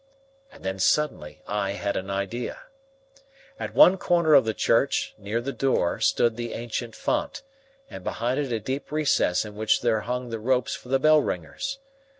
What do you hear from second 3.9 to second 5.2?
corner of the church,